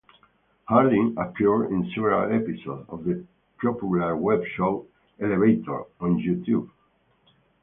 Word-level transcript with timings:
Hardin 0.67 1.13
appeared 1.15 1.69
in 1.69 1.87
several 1.93 2.33
episodes 2.33 2.89
of 2.89 3.03
the 3.03 3.23
popular 3.61 4.17
web 4.17 4.41
show, 4.55 4.87
"Elevator", 5.19 5.83
on 5.99 6.17
YouTube. 6.17 6.71